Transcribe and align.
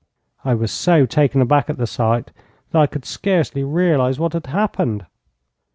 I 0.43 0.55
was 0.55 0.71
so 0.71 1.05
taken 1.05 1.41
aback 1.41 1.69
at 1.69 1.77
the 1.77 1.85
sight, 1.85 2.31
that 2.71 2.79
I 2.79 2.87
could 2.87 3.05
scarcely 3.05 3.63
realize 3.63 4.17
what 4.17 4.33
had 4.33 4.47
happened. 4.47 5.05